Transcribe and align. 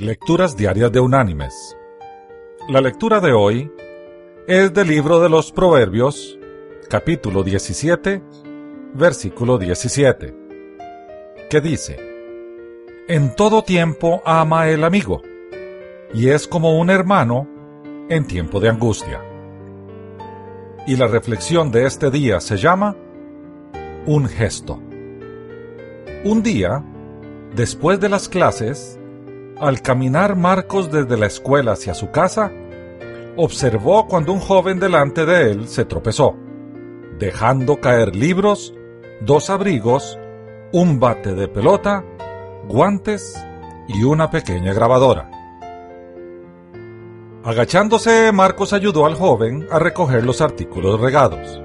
Lecturas 0.00 0.56
Diarias 0.56 0.90
de 0.90 0.98
Unánimes. 0.98 1.78
La 2.68 2.80
lectura 2.80 3.20
de 3.20 3.32
hoy 3.32 3.70
es 4.48 4.74
del 4.74 4.88
libro 4.88 5.20
de 5.20 5.28
los 5.28 5.52
Proverbios, 5.52 6.36
capítulo 6.90 7.44
17, 7.44 8.20
versículo 8.92 9.56
17, 9.56 10.34
que 11.48 11.60
dice, 11.60 11.96
En 13.06 13.36
todo 13.36 13.62
tiempo 13.62 14.20
ama 14.24 14.66
el 14.68 14.82
amigo, 14.82 15.22
y 16.12 16.30
es 16.30 16.48
como 16.48 16.76
un 16.76 16.90
hermano 16.90 17.48
en 18.08 18.26
tiempo 18.26 18.58
de 18.58 18.70
angustia. 18.70 19.22
Y 20.88 20.96
la 20.96 21.06
reflexión 21.06 21.70
de 21.70 21.86
este 21.86 22.10
día 22.10 22.40
se 22.40 22.56
llama 22.56 22.96
Un 24.06 24.26
gesto. 24.26 24.82
Un 26.24 26.42
día, 26.42 26.84
después 27.54 28.00
de 28.00 28.08
las 28.08 28.28
clases, 28.28 28.98
al 29.58 29.82
caminar 29.82 30.36
Marcos 30.36 30.90
desde 30.90 31.16
la 31.16 31.26
escuela 31.26 31.72
hacia 31.72 31.94
su 31.94 32.10
casa, 32.10 32.52
observó 33.36 34.06
cuando 34.06 34.32
un 34.32 34.40
joven 34.40 34.78
delante 34.78 35.24
de 35.26 35.50
él 35.50 35.68
se 35.68 35.84
tropezó, 35.84 36.36
dejando 37.18 37.80
caer 37.80 38.14
libros, 38.14 38.74
dos 39.20 39.50
abrigos, 39.50 40.18
un 40.72 40.98
bate 40.98 41.34
de 41.34 41.48
pelota, 41.48 42.04
guantes 42.68 43.44
y 43.88 44.04
una 44.04 44.30
pequeña 44.30 44.72
grabadora. 44.72 45.30
Agachándose, 47.44 48.32
Marcos 48.32 48.72
ayudó 48.72 49.04
al 49.04 49.14
joven 49.14 49.66
a 49.70 49.78
recoger 49.78 50.24
los 50.24 50.40
artículos 50.40 50.98
regados. 50.98 51.60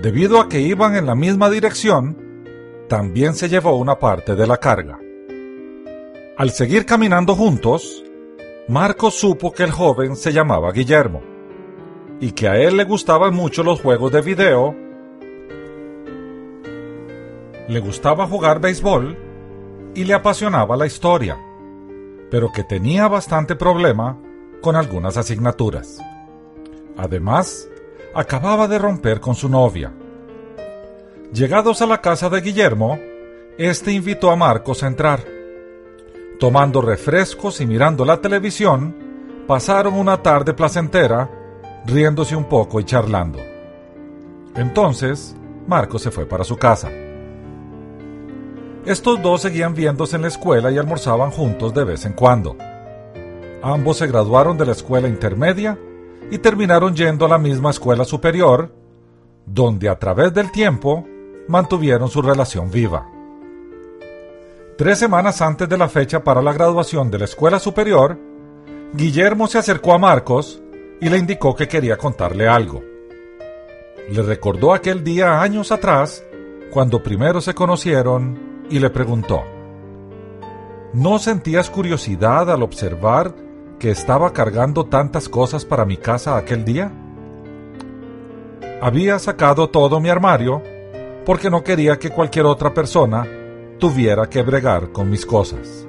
Debido 0.00 0.40
a 0.40 0.48
que 0.48 0.60
iban 0.60 0.94
en 0.94 1.06
la 1.06 1.14
misma 1.14 1.50
dirección, 1.50 2.16
también 2.88 3.34
se 3.34 3.48
llevó 3.48 3.76
una 3.76 3.98
parte 3.98 4.36
de 4.36 4.46
la 4.46 4.58
carga. 4.58 5.00
Al 6.36 6.50
seguir 6.50 6.84
caminando 6.84 7.36
juntos, 7.36 8.02
Marcos 8.66 9.14
supo 9.14 9.52
que 9.52 9.62
el 9.62 9.70
joven 9.70 10.16
se 10.16 10.32
llamaba 10.32 10.72
Guillermo 10.72 11.22
y 12.18 12.32
que 12.32 12.48
a 12.48 12.58
él 12.58 12.76
le 12.76 12.82
gustaban 12.82 13.32
mucho 13.32 13.62
los 13.62 13.80
juegos 13.80 14.10
de 14.10 14.20
video, 14.20 14.74
le 17.68 17.78
gustaba 17.78 18.26
jugar 18.26 18.60
béisbol 18.60 19.16
y 19.94 20.02
le 20.02 20.12
apasionaba 20.12 20.76
la 20.76 20.86
historia, 20.86 21.38
pero 22.32 22.50
que 22.50 22.64
tenía 22.64 23.06
bastante 23.06 23.54
problema 23.54 24.18
con 24.60 24.74
algunas 24.74 25.16
asignaturas. 25.16 26.00
Además, 26.96 27.68
acababa 28.12 28.66
de 28.66 28.80
romper 28.80 29.20
con 29.20 29.36
su 29.36 29.48
novia. 29.48 29.92
Llegados 31.32 31.80
a 31.80 31.86
la 31.86 32.00
casa 32.00 32.28
de 32.28 32.40
Guillermo, 32.40 32.98
este 33.56 33.92
invitó 33.92 34.32
a 34.32 34.36
Marcos 34.36 34.82
a 34.82 34.88
entrar 34.88 35.33
Tomando 36.38 36.80
refrescos 36.80 37.60
y 37.60 37.66
mirando 37.66 38.04
la 38.04 38.20
televisión, 38.20 38.94
pasaron 39.46 39.94
una 39.94 40.22
tarde 40.22 40.52
placentera, 40.52 41.30
riéndose 41.86 42.34
un 42.34 42.44
poco 42.44 42.80
y 42.80 42.84
charlando. 42.84 43.38
Entonces, 44.56 45.36
Marcos 45.66 46.02
se 46.02 46.10
fue 46.10 46.26
para 46.26 46.44
su 46.44 46.56
casa. 46.56 46.90
Estos 48.84 49.22
dos 49.22 49.42
seguían 49.42 49.74
viéndose 49.74 50.16
en 50.16 50.22
la 50.22 50.28
escuela 50.28 50.70
y 50.70 50.76
almorzaban 50.78 51.30
juntos 51.30 51.72
de 51.72 51.84
vez 51.84 52.04
en 52.04 52.12
cuando. 52.12 52.56
Ambos 53.62 53.96
se 53.98 54.06
graduaron 54.06 54.58
de 54.58 54.66
la 54.66 54.72
escuela 54.72 55.08
intermedia 55.08 55.78
y 56.30 56.38
terminaron 56.38 56.94
yendo 56.94 57.24
a 57.24 57.28
la 57.28 57.38
misma 57.38 57.70
escuela 57.70 58.04
superior, 58.04 58.74
donde 59.46 59.88
a 59.88 59.98
través 59.98 60.34
del 60.34 60.50
tiempo 60.52 61.06
mantuvieron 61.48 62.10
su 62.10 62.20
relación 62.20 62.70
viva. 62.70 63.13
Tres 64.76 64.98
semanas 64.98 65.40
antes 65.40 65.68
de 65.68 65.78
la 65.78 65.88
fecha 65.88 66.24
para 66.24 66.42
la 66.42 66.52
graduación 66.52 67.08
de 67.08 67.20
la 67.20 67.26
escuela 67.26 67.60
superior, 67.60 68.18
Guillermo 68.92 69.46
se 69.46 69.58
acercó 69.58 69.92
a 69.92 69.98
Marcos 69.98 70.60
y 71.00 71.08
le 71.08 71.18
indicó 71.18 71.54
que 71.54 71.68
quería 71.68 71.96
contarle 71.96 72.48
algo. 72.48 72.82
Le 74.10 74.20
recordó 74.22 74.74
aquel 74.74 75.04
día 75.04 75.40
años 75.40 75.70
atrás, 75.70 76.24
cuando 76.72 77.04
primero 77.04 77.40
se 77.40 77.54
conocieron, 77.54 78.66
y 78.68 78.80
le 78.80 78.90
preguntó, 78.90 79.44
¿No 80.92 81.20
sentías 81.20 81.70
curiosidad 81.70 82.50
al 82.50 82.64
observar 82.64 83.32
que 83.78 83.92
estaba 83.92 84.32
cargando 84.32 84.86
tantas 84.86 85.28
cosas 85.28 85.64
para 85.64 85.84
mi 85.84 85.98
casa 85.98 86.36
aquel 86.36 86.64
día? 86.64 86.90
Había 88.82 89.20
sacado 89.20 89.70
todo 89.70 90.00
mi 90.00 90.08
armario 90.08 90.60
porque 91.24 91.48
no 91.48 91.62
quería 91.62 91.96
que 91.96 92.10
cualquier 92.10 92.46
otra 92.46 92.74
persona 92.74 93.24
tuviera 93.78 94.28
que 94.28 94.42
bregar 94.42 94.92
con 94.92 95.10
mis 95.10 95.26
cosas. 95.26 95.86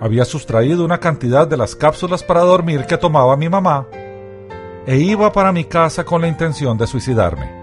Había 0.00 0.24
sustraído 0.24 0.84
una 0.84 0.98
cantidad 0.98 1.46
de 1.46 1.56
las 1.56 1.76
cápsulas 1.76 2.22
para 2.22 2.40
dormir 2.40 2.86
que 2.86 2.96
tomaba 2.96 3.36
mi 3.36 3.48
mamá 3.48 3.86
e 4.86 4.96
iba 4.96 5.30
para 5.30 5.52
mi 5.52 5.64
casa 5.64 6.04
con 6.04 6.22
la 6.22 6.28
intención 6.28 6.78
de 6.78 6.86
suicidarme. 6.86 7.60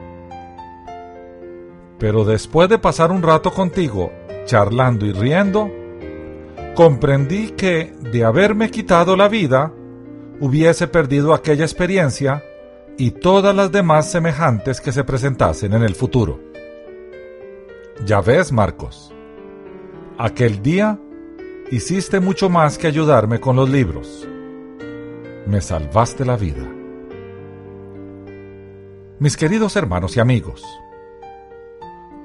Pero 1.97 2.23
después 2.23 2.69
de 2.69 2.77
pasar 2.77 3.11
un 3.11 3.23
rato 3.23 3.51
contigo, 3.51 4.11
charlando 4.45 5.05
y 5.05 5.13
riendo, 5.13 5.69
comprendí 6.75 7.49
que, 7.51 7.91
de 7.99 8.23
haberme 8.23 8.69
quitado 8.69 9.15
la 9.15 9.27
vida, 9.27 9.73
hubiese 10.39 10.87
perdido 10.87 11.33
aquella 11.33 11.65
experiencia 11.65 12.43
y 12.97 13.11
todas 13.11 13.55
las 13.55 13.71
demás 13.71 14.11
semejantes 14.11 14.79
que 14.79 14.91
se 14.91 15.03
presentasen 15.03 15.73
en 15.73 15.83
el 15.83 15.95
futuro. 15.95 16.39
Ya 18.05 18.21
ves, 18.21 18.51
Marcos, 18.51 19.11
aquel 20.17 20.61
día 20.61 20.99
hiciste 21.71 22.19
mucho 22.19 22.49
más 22.49 22.77
que 22.77 22.87
ayudarme 22.87 23.39
con 23.39 23.55
los 23.55 23.69
libros. 23.69 24.27
Me 25.47 25.61
salvaste 25.61 26.23
la 26.23 26.37
vida. 26.37 26.65
Mis 29.19 29.35
queridos 29.35 29.75
hermanos 29.75 30.15
y 30.15 30.19
amigos, 30.19 30.63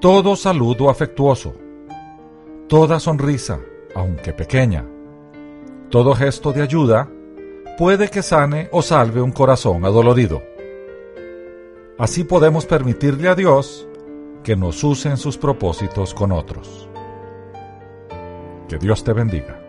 todo 0.00 0.36
saludo 0.36 0.90
afectuoso, 0.90 1.54
toda 2.68 3.00
sonrisa, 3.00 3.58
aunque 3.94 4.34
pequeña, 4.34 4.84
todo 5.88 6.14
gesto 6.14 6.52
de 6.52 6.62
ayuda 6.62 7.08
puede 7.78 8.08
que 8.08 8.22
sane 8.22 8.68
o 8.72 8.82
salve 8.82 9.22
un 9.22 9.32
corazón 9.32 9.86
adolorido. 9.86 10.42
Así 11.98 12.24
podemos 12.24 12.66
permitirle 12.66 13.28
a 13.28 13.34
Dios 13.34 13.88
que 14.42 14.56
nos 14.56 14.82
usen 14.82 15.16
sus 15.16 15.38
propósitos 15.38 16.14
con 16.14 16.32
otros. 16.32 16.88
Que 18.68 18.78
Dios 18.78 19.04
te 19.04 19.12
bendiga. 19.12 19.61